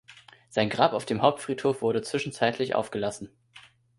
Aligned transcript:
Sein 0.49 0.71
Grab 0.71 0.93
auf 0.93 1.05
dem 1.05 1.21
Hauptfriedhof 1.21 1.83
wurde 1.83 2.01
zwischenzeitlich 2.01 2.73
aufgelassen. 2.73 3.29